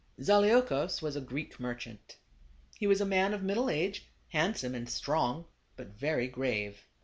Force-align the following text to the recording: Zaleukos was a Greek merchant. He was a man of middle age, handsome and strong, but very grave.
Zaleukos 0.19 1.03
was 1.03 1.15
a 1.15 1.21
Greek 1.21 1.59
merchant. 1.59 2.17
He 2.79 2.87
was 2.87 3.01
a 3.01 3.05
man 3.05 3.35
of 3.35 3.43
middle 3.43 3.69
age, 3.69 4.07
handsome 4.29 4.73
and 4.73 4.89
strong, 4.89 5.45
but 5.75 5.89
very 5.89 6.27
grave. 6.27 6.87